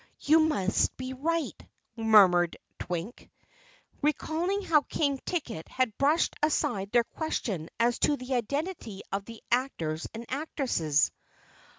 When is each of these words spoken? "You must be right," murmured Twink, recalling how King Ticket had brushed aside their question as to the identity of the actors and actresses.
"You 0.21 0.39
must 0.39 0.97
be 0.97 1.13
right," 1.13 1.53
murmured 1.95 2.57
Twink, 2.79 3.29
recalling 4.01 4.63
how 4.63 4.81
King 4.81 5.19
Ticket 5.27 5.67
had 5.67 5.95
brushed 5.99 6.33
aside 6.41 6.91
their 6.91 7.03
question 7.03 7.69
as 7.79 7.99
to 7.99 8.17
the 8.17 8.33
identity 8.33 9.03
of 9.11 9.25
the 9.25 9.43
actors 9.51 10.07
and 10.15 10.25
actresses. 10.27 11.11